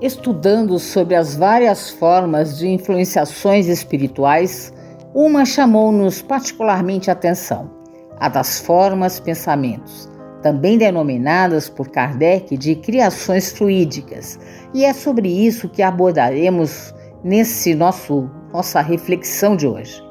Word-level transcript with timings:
Estudando 0.00 0.78
sobre 0.78 1.16
as 1.16 1.34
várias 1.34 1.90
formas 1.90 2.56
de 2.56 2.68
influenciações 2.68 3.66
espirituais, 3.66 4.72
uma 5.14 5.44
chamou-nos 5.44 6.22
particularmente 6.22 7.10
a 7.10 7.12
atenção: 7.12 7.70
a 8.18 8.28
das 8.28 8.60
formas 8.60 9.20
pensamentos, 9.20 10.10
também 10.42 10.78
denominadas 10.78 11.68
por 11.68 11.88
Kardec 11.88 12.56
de 12.56 12.74
criações 12.74 13.52
fluídicas. 13.52 14.38
E 14.74 14.84
é 14.84 14.92
sobre 14.92 15.28
isso 15.28 15.68
que 15.68 15.82
abordaremos 15.82 16.94
nesse 17.22 17.74
nosso 17.74 18.30
nossa 18.52 18.80
reflexão 18.80 19.56
de 19.56 19.66
hoje. 19.66 20.02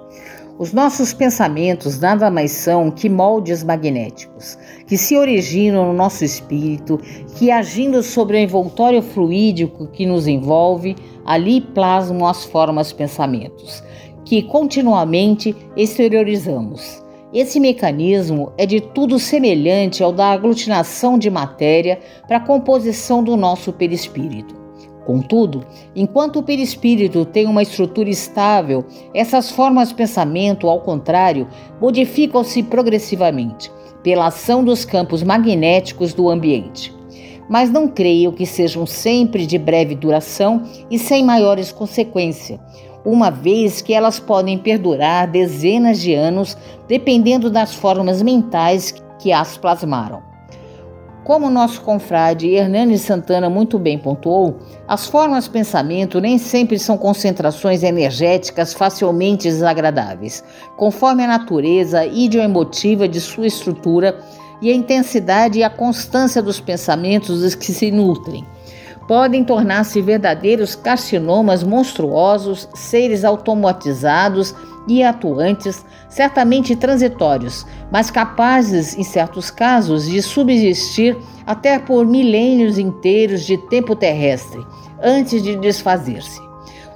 Os 0.58 0.74
nossos 0.74 1.14
pensamentos 1.14 2.00
nada 2.00 2.30
mais 2.30 2.52
são 2.52 2.92
que 2.92 3.10
moldes 3.10 3.64
magnéticos, 3.64 4.58
que 4.86 4.98
se 4.98 5.18
originam 5.18 5.88
no 5.88 5.94
nosso 5.94 6.24
espírito, 6.24 7.00
que 7.36 7.50
agindo 7.50 8.04
sobre 8.04 8.38
o 8.38 8.40
envoltório 8.40 9.02
fluídico 9.02 9.88
que 9.88 10.06
nos 10.06 10.28
envolve, 10.28 10.96
ali 11.26 11.62
plasmam 11.62 12.28
as 12.28 12.44
formas 12.44 12.94
pensamentos, 12.94 13.84
que 14.32 14.42
continuamente 14.42 15.54
exteriorizamos. 15.76 17.04
Esse 17.34 17.60
mecanismo 17.60 18.54
é 18.58 18.66
de 18.66 18.80
tudo 18.80 19.20
semelhante 19.20 20.02
ao 20.02 20.14
da 20.14 20.28
aglutinação 20.28 21.20
de 21.20 21.30
matéria 21.30 22.00
para 22.26 22.38
a 22.38 22.40
composição 22.40 23.22
do 23.22 23.36
nosso 23.36 23.74
perispírito. 23.74 24.56
Contudo, 25.06 25.66
enquanto 25.94 26.40
o 26.40 26.44
perispírito 26.44 27.26
tem 27.26 27.46
uma 27.46 27.62
estrutura 27.62 28.10
estável, 28.10 28.86
essas 29.14 29.52
formas 29.52 29.90
de 29.90 29.96
pensamento, 29.96 30.70
ao 30.70 30.80
contrário, 30.80 31.50
modificam-se 31.82 32.64
progressivamente 32.64 33.70
pela 34.02 34.28
ação 34.28 34.64
dos 34.64 34.86
campos 34.86 35.24
magnéticos 35.24 36.14
do 36.14 36.30
ambiente. 36.30 36.96
Mas 37.50 37.70
não 37.70 37.86
creio 37.86 38.32
que 38.32 38.46
sejam 38.46 38.86
sempre 38.86 39.46
de 39.46 39.58
breve 39.58 39.94
duração 39.94 40.64
e 40.90 40.98
sem 40.98 41.22
maiores 41.22 41.70
consequências, 41.70 42.58
uma 43.04 43.30
vez 43.30 43.82
que 43.82 43.94
elas 43.94 44.20
podem 44.20 44.58
perdurar 44.58 45.28
dezenas 45.28 46.00
de 46.00 46.14
anos, 46.14 46.58
dependendo 46.88 47.50
das 47.50 47.74
formas 47.74 48.22
mentais 48.22 48.94
que 49.20 49.32
as 49.32 49.58
plasmaram. 49.58 50.32
Como 51.24 51.52
nosso 51.52 51.82
confrade 51.82 52.50
Hernani 52.50 52.98
Santana 52.98 53.48
muito 53.48 53.78
bem 53.78 53.98
pontuou, 53.98 54.58
as 54.88 55.06
formas 55.06 55.48
pensamento 55.48 56.20
nem 56.20 56.40
sempre 56.40 56.80
são 56.80 56.98
concentrações 56.98 57.84
energéticas 57.84 58.74
facilmente 58.74 59.44
desagradáveis, 59.44 60.44
conforme 60.76 61.24
a 61.24 61.28
natureza 61.28 62.06
idioemotiva 62.06 63.08
de 63.08 63.22
sua 63.22 63.46
estrutura 63.46 64.18
e 64.64 64.72
a 64.72 64.76
intensidade 64.76 65.60
e 65.60 65.64
a 65.64 65.70
constância 65.70 66.42
dos 66.42 66.60
pensamentos 66.60 67.54
que 67.54 67.72
se 67.72 67.92
nutrem. 67.92 68.44
Podem 69.08 69.44
tornar-se 69.44 70.02
verdadeiros 70.02 70.76
carcinomas 70.76 71.64
monstruosos, 71.64 72.68
seres 72.74 73.26
automatizados 73.26 74.56
e 74.88 75.04
atuantes, 75.04 75.86
certamente 76.10 76.76
transitórios, 76.76 77.66
mas 77.92 78.10
capazes, 78.10 78.98
em 78.98 79.04
certos 79.04 79.52
casos, 79.52 80.06
de 80.06 80.22
subsistir 80.22 81.18
até 81.46 81.78
por 81.78 82.06
milênios 82.06 82.78
inteiros 82.78 83.46
de 83.46 83.58
tempo 83.58 83.96
terrestre, 83.96 84.66
antes 85.02 85.42
de 85.42 85.56
desfazer-se. 85.56 86.42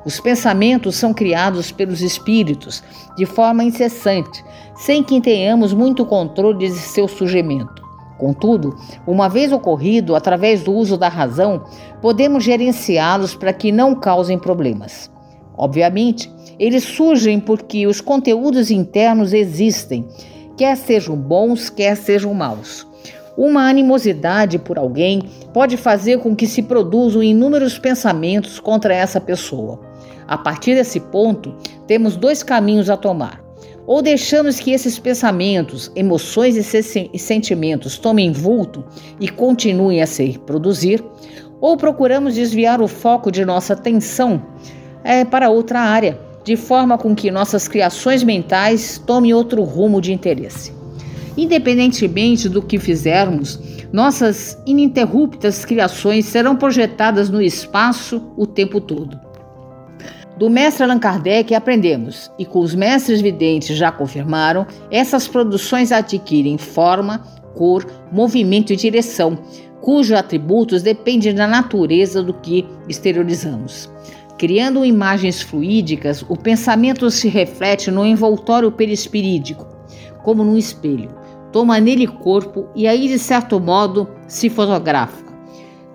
Os 0.05 0.19
pensamentos 0.19 0.95
são 0.95 1.13
criados 1.13 1.71
pelos 1.71 2.01
espíritos 2.01 2.83
de 3.17 3.25
forma 3.25 3.63
incessante, 3.63 4.45
sem 4.75 5.01
que 5.01 5.19
tenhamos 5.19 5.73
muito 5.73 6.05
controle 6.05 6.59
de 6.59 6.71
seu 6.71 7.07
surgimento. 7.07 7.84
Contudo, 8.17 8.75
uma 9.05 9.27
vez 9.27 9.51
ocorrido, 9.51 10.15
através 10.15 10.63
do 10.63 10.73
uso 10.73 10.97
da 10.97 11.09
razão, 11.09 11.65
podemos 12.01 12.43
gerenciá-los 12.43 13.35
para 13.35 13.51
que 13.51 13.71
não 13.71 13.93
causem 13.93 14.39
problemas. 14.39 15.11
Obviamente, 15.57 16.31
eles 16.57 16.83
surgem 16.83 17.39
porque 17.39 17.87
os 17.87 17.99
conteúdos 17.99 18.71
internos 18.71 19.33
existem, 19.33 20.05
quer 20.57 20.75
sejam 20.77 21.15
bons, 21.15 21.69
quer 21.69 21.95
sejam 21.95 22.33
maus. 22.33 22.87
Uma 23.37 23.67
animosidade 23.67 24.57
por 24.57 24.77
alguém 24.77 25.23
pode 25.53 25.75
fazer 25.75 26.19
com 26.19 26.33
que 26.33 26.47
se 26.47 26.61
produzam 26.61 27.21
inúmeros 27.21 27.77
pensamentos 27.77 28.59
contra 28.61 28.93
essa 28.93 29.19
pessoa. 29.19 29.79
A 30.25 30.37
partir 30.37 30.73
desse 30.75 30.99
ponto, 30.99 31.53
temos 31.85 32.15
dois 32.15 32.41
caminhos 32.41 32.89
a 32.89 32.95
tomar. 32.95 33.44
Ou 33.87 34.01
deixamos 34.01 34.59
que 34.59 34.71
esses 34.71 34.97
pensamentos, 34.97 35.91
emoções 35.95 36.55
e 36.55 37.19
sentimentos 37.19 37.97
tomem 37.97 38.31
vulto 38.31 38.83
e 39.19 39.29
continuem 39.29 40.01
a 40.01 40.07
se 40.07 40.39
produzir, 40.45 41.03
ou 41.61 41.77
procuramos 41.77 42.35
desviar 42.35 42.81
o 42.81 42.87
foco 42.87 43.31
de 43.31 43.45
nossa 43.45 43.73
atenção 43.73 44.43
é, 45.03 45.23
para 45.23 45.49
outra 45.49 45.79
área, 45.79 46.19
de 46.43 46.55
forma 46.55 46.97
com 46.97 47.15
que 47.15 47.31
nossas 47.31 47.67
criações 47.67 48.23
mentais 48.23 49.01
tomem 49.05 49.33
outro 49.33 49.63
rumo 49.63 50.01
de 50.01 50.13
interesse. 50.13 50.73
Independentemente 51.37 52.47
do 52.47 52.61
que 52.61 52.79
fizermos, 52.79 53.59
nossas 53.91 54.57
ininterruptas 54.65 55.63
criações 55.63 56.25
serão 56.25 56.55
projetadas 56.55 57.29
no 57.29 57.41
espaço 57.41 58.21
o 58.37 58.45
tempo 58.45 58.79
todo. 58.79 59.24
Do 60.37 60.49
mestre 60.49 60.83
Allan 60.83 60.99
Kardec 60.99 61.55
aprendemos, 61.55 62.29
e 62.37 62.45
com 62.45 62.59
os 62.59 62.75
mestres 62.75 63.21
videntes 63.21 63.77
já 63.77 63.89
confirmaram, 63.89 64.67
essas 64.91 65.29
produções 65.29 65.93
adquirem 65.93 66.57
forma, 66.57 67.19
cor, 67.53 67.85
movimento 68.11 68.73
e 68.73 68.75
direção, 68.75 69.39
cujos 69.79 70.11
atributos 70.11 70.81
dependem 70.81 71.33
da 71.33 71.47
natureza 71.47 72.21
do 72.21 72.33
que 72.33 72.67
exteriorizamos. 72.89 73.89
Criando 74.37 74.83
imagens 74.83 75.41
fluídicas, 75.41 76.21
o 76.27 76.35
pensamento 76.35 77.09
se 77.09 77.29
reflete 77.29 77.89
no 77.89 78.05
envoltório 78.05 78.69
perispirídico, 78.69 79.65
como 80.21 80.43
num 80.43 80.57
espelho. 80.57 81.15
Toma 81.53 81.79
nele 81.79 82.07
corpo 82.07 82.67
e 82.75 82.85
aí, 82.85 83.07
de 83.07 83.17
certo 83.17 83.57
modo, 83.57 84.09
se 84.27 84.49
fotografa. 84.49 85.23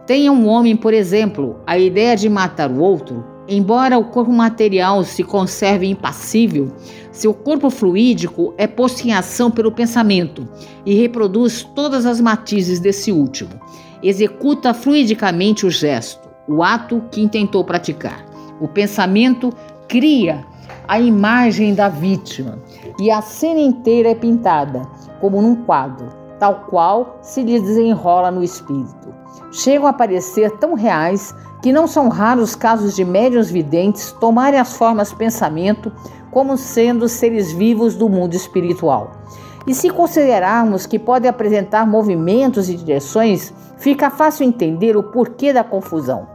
Tenha 0.07 0.33
um 0.33 0.49
homem, 0.49 0.75
por 0.75 0.95
exemplo, 0.95 1.61
a 1.67 1.79
ideia 1.79 2.17
de 2.17 2.31
matar 2.31 2.71
o 2.71 2.81
outro, 2.81 3.23
embora 3.51 3.99
o 3.99 4.05
corpo 4.05 4.33
material 4.33 5.03
se 5.03 5.25
conserve 5.25 5.87
impassível, 5.87 6.73
seu 7.11 7.35
corpo 7.35 7.69
fluídico 7.69 8.55
é 8.57 8.69
posto 8.69 9.05
em 9.07 9.13
ação 9.13 9.51
pelo 9.51 9.73
pensamento 9.73 10.49
e 10.87 10.95
reproduz 10.95 11.65
todas 11.75 12.07
as 12.07 12.21
matizes 12.21 12.79
desse 12.79 13.11
último. 13.11 13.51
Executa 14.03 14.73
fluidicamente 14.73 15.67
o 15.67 15.71
gesto, 15.71 16.31
o 16.49 16.63
ato 16.63 17.03
que 17.11 17.21
intentou 17.21 17.65
praticar. 17.65 18.25
O 18.61 18.69
pensamento 18.69 19.53
cria 19.89 20.47
a 20.87 21.01
imagem 21.01 21.75
da 21.75 21.89
vítima 21.89 22.59
e 23.01 23.11
a 23.11 23.21
cena 23.21 23.61
inteira 23.61 24.11
é 24.11 24.15
pintada, 24.15 24.83
como 25.21 25.43
num 25.43 25.57
quadro, 25.57 26.09
tal 26.39 26.67
qual 26.71 27.19
se 27.21 27.43
lhe 27.43 27.61
desenrola 27.61 28.31
no 28.31 28.45
espírito. 28.45 29.20
Chegam 29.51 29.87
a 29.87 29.93
parecer 29.93 30.51
tão 30.59 30.75
reais 30.75 31.35
que 31.63 31.73
não 31.73 31.87
são 31.87 32.09
raros 32.09 32.55
casos 32.55 32.95
de 32.97 33.05
médios 33.05 33.51
videntes 33.51 34.13
tomarem 34.13 34.59
as 34.59 34.77
formas 34.77 35.13
pensamento 35.13 35.93
como 36.31 36.57
sendo 36.57 37.09
seres 37.09 37.53
vivos 37.53 37.95
do 37.97 38.09
mundo 38.09 38.35
espiritual. 38.35 39.13
E 39.67 39.75
se 39.75 39.91
considerarmos 39.91 40.87
que 40.87 40.99
podem 40.99 41.29
apresentar 41.29 41.87
movimentos 41.87 42.69
e 42.69 42.77
direções, 42.77 43.53
fica 43.77 44.11
fácil 44.11 44.45
entender 44.47 44.97
o 44.97 45.03
porquê 45.03 45.53
da 45.53 45.63
confusão. 45.63 46.27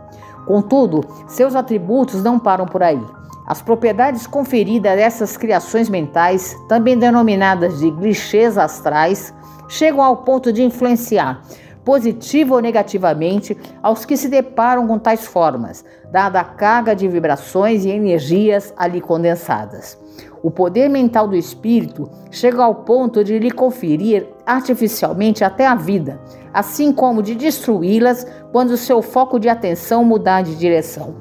Contudo, 0.46 1.04
seus 1.28 1.56
atributos 1.56 2.22
não 2.22 2.38
param 2.38 2.66
por 2.66 2.84
aí. 2.84 3.02
As 3.48 3.62
propriedades 3.62 4.28
conferidas 4.28 4.92
a 4.92 4.96
essas 4.96 5.38
criações 5.38 5.90
mentais, 5.90 6.56
também 6.68 6.98
denominadas 6.98 7.80
de 7.80 7.92
clichês 7.92 8.58
astrais, 8.58 9.34
chegam 9.68 10.02
ao 10.04 10.18
ponto 10.18 10.52
de 10.52 10.64
influenciar, 10.64 11.42
positiva 11.86 12.56
ou 12.56 12.62
negativamente, 12.62 13.56
aos 13.82 14.04
que 14.04 14.18
se 14.18 14.28
deparam 14.28 14.88
com 14.88 14.98
tais 14.98 15.26
formas, 15.26 15.86
dada 16.12 16.40
a 16.40 16.44
carga 16.44 16.96
de 16.96 17.08
vibrações 17.08 17.86
e 17.86 17.90
energias 17.90 18.74
ali 18.76 19.00
condensadas. 19.00 19.98
O 20.42 20.50
poder 20.50 20.90
mental 20.90 21.28
do 21.28 21.36
espírito 21.36 22.10
chega 22.32 22.64
ao 22.64 22.76
ponto 22.76 23.24
de 23.24 23.38
lhe 23.40 23.52
conferir 23.52 24.28
artificialmente 24.46 25.44
até 25.44 25.66
a 25.66 25.76
vida, 25.76 26.20
assim 26.54 26.92
como 26.92 27.22
de 27.22 27.36
destruí-las 27.36 28.26
quando 28.52 28.78
seu 28.78 29.02
foco 29.02 29.40
de 29.40 29.48
atenção 29.50 30.04
mudar 30.04 30.42
de 30.42 30.56
direção. 30.56 31.16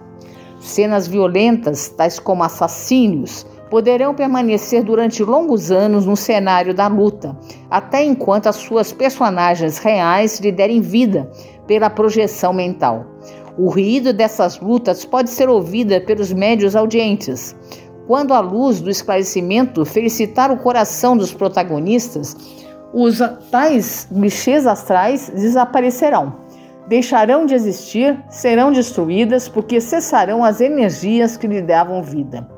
Cenas 0.60 1.06
violentas, 1.06 1.88
tais 1.88 2.18
como 2.18 2.42
assassínios, 2.42 3.46
poderão 3.74 4.14
permanecer 4.14 4.84
durante 4.84 5.24
longos 5.24 5.72
anos 5.72 6.06
no 6.06 6.16
cenário 6.16 6.72
da 6.72 6.86
luta, 6.86 7.36
até 7.68 8.04
enquanto 8.04 8.46
as 8.46 8.54
suas 8.54 8.92
personagens 8.92 9.78
reais 9.78 10.38
lhe 10.38 10.52
derem 10.52 10.80
vida 10.80 11.28
pela 11.66 11.90
projeção 11.90 12.52
mental. 12.52 13.04
O 13.58 13.68
ruído 13.68 14.12
dessas 14.12 14.60
lutas 14.60 15.04
pode 15.04 15.28
ser 15.28 15.48
ouvida 15.48 16.00
pelos 16.00 16.32
médios 16.32 16.76
audientes. 16.76 17.56
Quando 18.06 18.32
a 18.32 18.38
luz 18.38 18.80
do 18.80 18.88
esclarecimento 18.88 19.84
felicitar 19.84 20.52
o 20.52 20.58
coração 20.58 21.16
dos 21.16 21.34
protagonistas, 21.34 22.36
os 22.92 23.18
tais 23.50 24.04
clichês 24.04 24.68
astrais 24.68 25.32
desaparecerão. 25.34 26.32
Deixarão 26.86 27.44
de 27.44 27.54
existir, 27.54 28.22
serão 28.30 28.70
destruídas 28.70 29.48
porque 29.48 29.80
cessarão 29.80 30.44
as 30.44 30.60
energias 30.60 31.36
que 31.36 31.48
lhe 31.48 31.60
davam 31.60 32.00
vida. 32.04 32.53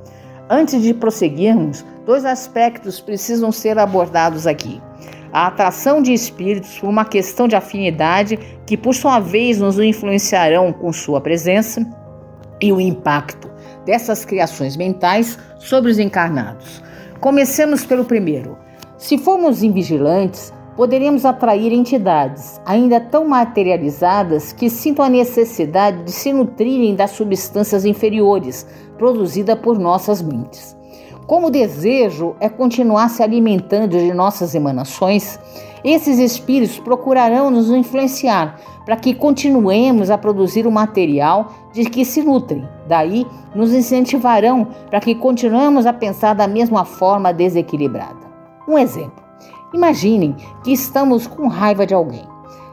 Antes 0.48 0.80
de 0.80 0.94
prosseguirmos, 0.94 1.84
dois 2.04 2.24
aspectos 2.24 3.00
precisam 3.00 3.50
ser 3.50 3.78
abordados 3.78 4.46
aqui. 4.46 4.80
A 5.32 5.48
atração 5.48 6.00
de 6.00 6.12
espíritos 6.12 6.78
por 6.78 6.88
uma 6.88 7.04
questão 7.04 7.48
de 7.48 7.56
afinidade 7.56 8.38
que, 8.64 8.76
por 8.76 8.94
sua 8.94 9.18
vez, 9.18 9.58
nos 9.58 9.78
influenciarão 9.78 10.72
com 10.72 10.92
sua 10.92 11.20
presença, 11.20 11.84
e 12.60 12.72
o 12.72 12.80
impacto 12.80 13.50
dessas 13.84 14.24
criações 14.24 14.76
mentais 14.76 15.38
sobre 15.58 15.90
os 15.90 15.98
encarnados. 15.98 16.82
Comecemos 17.20 17.84
pelo 17.84 18.04
primeiro. 18.04 18.56
Se 18.96 19.18
formos 19.18 19.62
invigilantes, 19.62 20.52
poderemos 20.76 21.24
atrair 21.24 21.72
entidades 21.72 22.60
ainda 22.64 23.00
tão 23.00 23.26
materializadas 23.26 24.52
que 24.52 24.68
sintam 24.68 25.04
a 25.04 25.08
necessidade 25.08 26.04
de 26.04 26.12
se 26.12 26.32
nutrirem 26.32 26.94
das 26.94 27.12
substâncias 27.12 27.84
inferiores 27.84 28.66
produzidas 28.96 29.58
por 29.58 29.78
nossas 29.78 30.20
mentes. 30.20 30.76
Como 31.26 31.48
o 31.48 31.50
desejo 31.50 32.36
é 32.38 32.48
continuar 32.48 33.10
se 33.10 33.22
alimentando 33.22 33.98
de 33.98 34.14
nossas 34.14 34.54
emanações, 34.54 35.38
esses 35.82 36.18
espíritos 36.18 36.78
procurarão 36.78 37.50
nos 37.50 37.68
influenciar 37.70 38.60
para 38.84 38.96
que 38.96 39.14
continuemos 39.14 40.10
a 40.10 40.18
produzir 40.18 40.66
o 40.66 40.70
material 40.70 41.52
de 41.72 41.84
que 41.84 42.04
se 42.04 42.22
nutrem. 42.22 42.66
Daí, 42.88 43.26
nos 43.54 43.72
incentivarão 43.72 44.68
para 44.88 45.00
que 45.00 45.14
continuemos 45.14 45.86
a 45.86 45.92
pensar 45.92 46.34
da 46.34 46.46
mesma 46.46 46.84
forma 46.84 47.32
desequilibrada. 47.32 48.26
Um 48.68 48.78
exemplo. 48.78 49.24
Imaginem 49.72 50.34
que 50.62 50.72
estamos 50.72 51.26
com 51.26 51.48
raiva 51.48 51.84
de 51.84 51.94
alguém. 51.94 52.24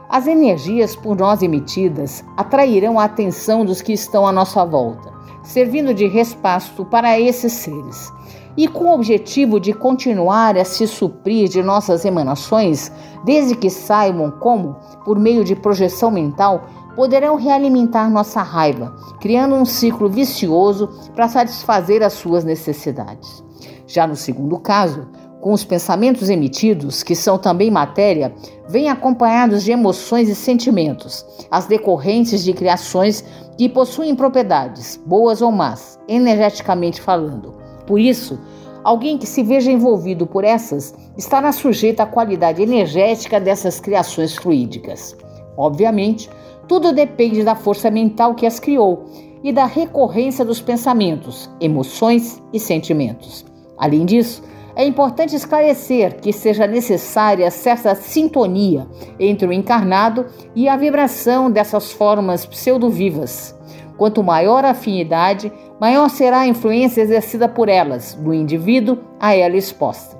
As 0.08 0.26
energias 0.26 0.94
por 0.94 1.16
nós 1.16 1.42
emitidas 1.42 2.24
atrairão 2.36 2.98
a 2.98 3.04
atenção 3.04 3.64
dos 3.64 3.82
que 3.82 3.92
estão 3.92 4.26
à 4.26 4.32
nossa 4.32 4.64
volta, 4.64 5.12
servindo 5.44 5.94
de 5.94 6.06
respasto 6.06 6.84
para 6.84 7.20
esses 7.20 7.52
seres. 7.52 8.12
E 8.56 8.66
com 8.66 8.84
o 8.84 8.94
objetivo 8.94 9.60
de 9.60 9.72
continuar 9.72 10.56
a 10.56 10.64
se 10.64 10.86
suprir 10.86 11.48
de 11.48 11.62
nossas 11.62 12.04
emanações, 12.04 12.90
desde 13.24 13.54
que 13.54 13.68
saibam 13.68 14.30
como, 14.30 14.76
por 15.04 15.18
meio 15.18 15.44
de 15.44 15.54
projeção 15.54 16.10
mental, 16.10 16.64
poderão 16.94 17.36
realimentar 17.36 18.10
nossa 18.10 18.42
raiva, 18.42 18.94
criando 19.20 19.54
um 19.54 19.64
ciclo 19.64 20.08
vicioso 20.08 20.88
para 21.14 21.28
satisfazer 21.28 22.02
as 22.02 22.12
suas 22.12 22.44
necessidades. 22.44 23.42
Já 23.86 24.06
no 24.06 24.16
segundo 24.16 24.58
caso, 24.58 25.08
com 25.44 25.52
os 25.52 25.62
pensamentos 25.62 26.30
emitidos, 26.30 27.02
que 27.02 27.14
são 27.14 27.36
também 27.36 27.70
matéria, 27.70 28.32
vêm 28.66 28.88
acompanhados 28.88 29.62
de 29.62 29.72
emoções 29.72 30.26
e 30.26 30.34
sentimentos, 30.34 31.22
as 31.50 31.66
decorrentes 31.66 32.42
de 32.42 32.54
criações 32.54 33.22
que 33.58 33.68
possuem 33.68 34.16
propriedades, 34.16 34.98
boas 35.04 35.42
ou 35.42 35.52
más, 35.52 36.00
energeticamente 36.08 36.98
falando. 36.98 37.52
Por 37.86 38.00
isso, 38.00 38.40
alguém 38.82 39.18
que 39.18 39.26
se 39.26 39.42
veja 39.42 39.70
envolvido 39.70 40.26
por 40.26 40.44
essas 40.44 40.94
estará 41.14 41.52
sujeito 41.52 42.00
à 42.00 42.06
qualidade 42.06 42.62
energética 42.62 43.38
dessas 43.38 43.78
criações 43.78 44.34
fluídicas. 44.34 45.14
Obviamente, 45.58 46.30
tudo 46.66 46.90
depende 46.90 47.44
da 47.44 47.54
força 47.54 47.90
mental 47.90 48.34
que 48.34 48.46
as 48.46 48.58
criou 48.58 49.04
e 49.42 49.52
da 49.52 49.66
recorrência 49.66 50.42
dos 50.42 50.62
pensamentos, 50.62 51.50
emoções 51.60 52.42
e 52.50 52.58
sentimentos. 52.58 53.44
Além 53.76 54.06
disso, 54.06 54.42
é 54.76 54.84
importante 54.84 55.36
esclarecer 55.36 56.16
que 56.20 56.32
seja 56.32 56.66
necessária 56.66 57.50
certa 57.50 57.94
sintonia 57.94 58.86
entre 59.18 59.46
o 59.46 59.52
encarnado 59.52 60.26
e 60.54 60.68
a 60.68 60.76
vibração 60.76 61.50
dessas 61.50 61.92
formas 61.92 62.44
pseudo-vivas. 62.44 63.54
Quanto 63.96 64.22
maior 64.22 64.64
a 64.64 64.70
afinidade, 64.70 65.52
maior 65.80 66.10
será 66.10 66.40
a 66.40 66.46
influência 66.46 67.02
exercida 67.02 67.48
por 67.48 67.68
elas, 67.68 68.14
do 68.14 68.34
indivíduo 68.34 68.98
a 69.20 69.34
ela 69.34 69.56
exposta. 69.56 70.16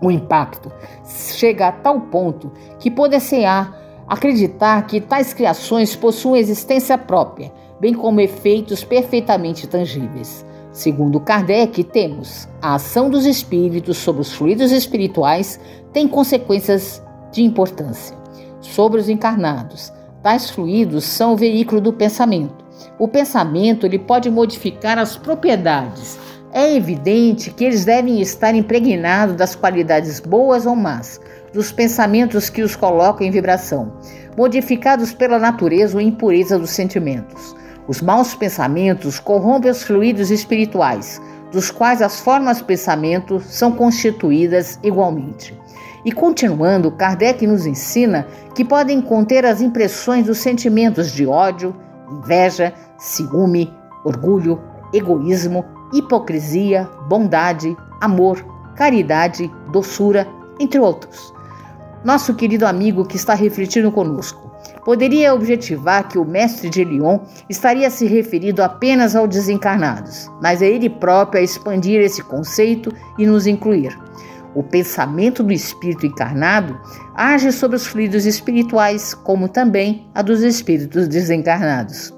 O 0.00 0.10
impacto 0.10 0.72
chega 1.06 1.68
a 1.68 1.72
tal 1.72 2.00
ponto 2.00 2.52
que 2.78 2.90
poder-se-á 2.90 3.74
acreditar 4.06 4.86
que 4.86 5.00
tais 5.00 5.34
criações 5.34 5.94
possuem 5.94 6.40
existência 6.40 6.96
própria, 6.96 7.52
bem 7.80 7.92
como 7.92 8.20
efeitos 8.20 8.84
perfeitamente 8.84 9.66
tangíveis. 9.66 10.44
Segundo 10.74 11.20
Kardec, 11.20 11.84
temos 11.84 12.48
a 12.60 12.74
ação 12.74 13.08
dos 13.08 13.24
espíritos 13.26 13.96
sobre 13.96 14.22
os 14.22 14.32
fluidos 14.32 14.72
espirituais 14.72 15.60
tem 15.92 16.08
consequências 16.08 17.00
de 17.30 17.44
importância. 17.44 18.16
Sobre 18.60 19.00
os 19.00 19.08
encarnados, 19.08 19.92
tais 20.20 20.50
fluidos 20.50 21.04
são 21.04 21.34
o 21.34 21.36
veículo 21.36 21.80
do 21.80 21.92
pensamento. 21.92 22.64
O 22.98 23.06
pensamento 23.06 23.86
ele 23.86 24.00
pode 24.00 24.28
modificar 24.28 24.98
as 24.98 25.16
propriedades. 25.16 26.18
É 26.52 26.74
evidente 26.74 27.52
que 27.52 27.64
eles 27.64 27.84
devem 27.84 28.20
estar 28.20 28.52
impregnados 28.52 29.36
das 29.36 29.54
qualidades 29.54 30.18
boas 30.18 30.66
ou 30.66 30.74
más, 30.74 31.20
dos 31.52 31.70
pensamentos 31.70 32.50
que 32.50 32.62
os 32.62 32.74
colocam 32.74 33.24
em 33.24 33.30
vibração, 33.30 33.92
modificados 34.36 35.14
pela 35.14 35.38
natureza 35.38 35.96
ou 35.96 36.00
impureza 36.00 36.58
dos 36.58 36.70
sentimentos. 36.70 37.54
Os 37.86 38.00
maus 38.00 38.34
pensamentos 38.34 39.20
corrompem 39.20 39.70
os 39.70 39.82
fluidos 39.82 40.30
espirituais, 40.30 41.20
dos 41.52 41.70
quais 41.70 42.00
as 42.00 42.18
formas 42.18 42.62
pensamento 42.62 43.40
são 43.40 43.72
constituídas 43.72 44.78
igualmente. 44.82 45.54
E 46.04 46.10
continuando, 46.10 46.90
Kardec 46.90 47.46
nos 47.46 47.66
ensina 47.66 48.26
que 48.54 48.64
podem 48.64 49.00
conter 49.00 49.44
as 49.44 49.60
impressões 49.60 50.26
dos 50.26 50.38
sentimentos 50.38 51.12
de 51.12 51.26
ódio, 51.26 51.74
inveja, 52.10 52.72
ciúme, 52.98 53.72
orgulho, 54.04 54.60
egoísmo, 54.92 55.64
hipocrisia, 55.92 56.88
bondade, 57.08 57.76
amor, 58.00 58.44
caridade, 58.74 59.50
doçura, 59.70 60.26
entre 60.58 60.78
outros. 60.78 61.32
Nosso 62.04 62.34
querido 62.34 62.66
amigo 62.66 63.04
que 63.04 63.16
está 63.16 63.34
refletindo 63.34 63.90
conosco, 63.90 64.53
poderia 64.84 65.34
objetivar 65.34 66.08
que 66.08 66.18
o 66.18 66.24
mestre 66.24 66.68
de 66.68 66.84
Lyon 66.84 67.20
estaria 67.48 67.88
se 67.90 68.06
referindo 68.06 68.62
apenas 68.62 69.16
aos 69.16 69.28
desencarnados, 69.28 70.30
mas 70.42 70.62
é 70.62 70.66
ele 70.66 70.90
próprio 70.90 71.40
a 71.40 71.44
expandir 71.44 72.00
esse 72.00 72.22
conceito 72.22 72.92
e 73.18 73.26
nos 73.26 73.46
incluir. 73.46 73.98
O 74.54 74.62
pensamento 74.62 75.42
do 75.42 75.52
espírito 75.52 76.06
encarnado 76.06 76.78
age 77.14 77.50
sobre 77.50 77.76
os 77.76 77.86
fluidos 77.86 78.24
espirituais, 78.24 79.12
como 79.12 79.48
também 79.48 80.06
a 80.14 80.22
dos 80.22 80.42
espíritos 80.42 81.08
desencarnados. 81.08 82.14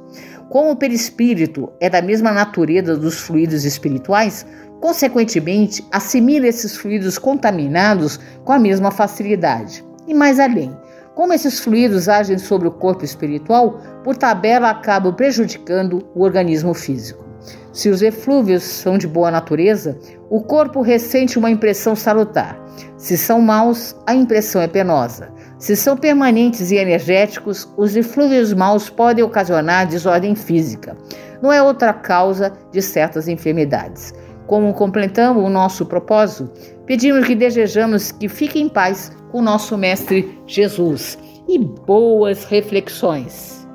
Como 0.51 0.71
o 0.71 0.77
perispírito 0.77 1.71
é 1.81 1.89
da 1.89 2.03
mesma 2.03 2.33
natureza 2.33 2.97
dos 2.97 3.19
fluidos 3.19 3.65
espirituais, 3.65 4.47
consequentemente, 4.81 5.85
assimila 5.91 6.47
esses 6.47 6.77
fluidos 6.77 7.19
contaminados 7.19 8.21
com 8.45 8.53
a 8.53 8.59
mesma 8.59 8.91
facilidade. 8.91 9.85
E 10.07 10.15
mais 10.15 10.39
além, 10.39 10.77
como 11.17 11.33
esses 11.33 11.59
fluidos 11.59 12.11
agem 12.11 12.37
sobre 12.37 12.69
o 12.69 12.71
corpo 12.71 13.03
espiritual, 13.03 13.81
por 14.05 14.19
tabela 14.19 14.69
acabam 14.69 15.15
prejudicando 15.15 16.07
o 16.15 16.23
organismo 16.23 16.75
físico. 16.75 17.25
Se 17.73 17.89
os 17.89 18.03
eflúvios 18.03 18.63
são 18.63 18.99
de 18.99 19.09
boa 19.09 19.31
natureza, 19.31 19.99
o 20.29 20.43
corpo 20.43 20.83
ressente 20.83 21.39
uma 21.39 21.51
impressão 21.51 21.97
salutar. 21.97 22.63
Se 22.99 23.17
são 23.17 23.41
maus, 23.41 23.97
a 24.07 24.15
impressão 24.15 24.61
é 24.61 24.69
penosa. 24.69 25.33
Se 25.59 25.75
são 25.75 25.97
permanentes 25.97 26.71
e 26.71 26.77
energéticos, 26.77 27.67
os 27.79 27.97
eflúvios 27.97 28.53
maus 28.53 28.91
podem 28.91 29.25
ocasionar 29.25 29.87
desordem 29.87 30.35
física. 30.35 30.95
Não 31.41 31.51
é 31.51 31.63
outra 31.63 31.95
causa 31.95 32.53
de 32.71 32.83
certas 32.83 33.27
enfermidades. 33.27 34.13
Como 34.47 34.73
completamos 34.75 35.45
o 35.45 35.51
nosso 35.51 35.85
propósito, 35.87 36.51
pedimos 36.87 37.27
que 37.27 37.35
desejamos 37.35 38.13
que 38.13 38.29
fique 38.29 38.61
em 38.61 38.69
paz 38.69 39.11
com 39.31 39.39
o 39.39 39.43
nosso 39.43 39.77
Mestre 39.77 40.39
Jesus 40.47 41.19
e 41.49 41.59
boas 41.59 42.45
reflexões. 42.45 43.67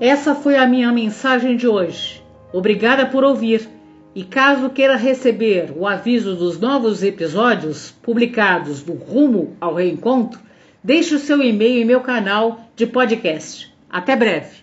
Essa 0.00 0.34
foi 0.34 0.56
a 0.56 0.66
minha 0.66 0.92
mensagem 0.92 1.56
de 1.56 1.66
hoje. 1.66 2.22
Obrigada 2.52 3.06
por 3.06 3.24
ouvir. 3.24 3.68
E 4.14 4.22
caso 4.22 4.70
queira 4.70 4.94
receber 4.94 5.72
o 5.76 5.88
aviso 5.88 6.36
dos 6.36 6.60
novos 6.60 7.02
episódios 7.02 7.90
publicados 8.00 8.80
do 8.80 8.92
Rumo 8.92 9.56
ao 9.60 9.74
Reencontro, 9.74 10.38
deixe 10.84 11.16
o 11.16 11.18
seu 11.18 11.42
e-mail 11.42 11.82
em 11.82 11.84
meu 11.84 12.00
canal 12.00 12.60
de 12.76 12.86
podcast. 12.86 13.74
Até 13.90 14.14
breve. 14.14 14.62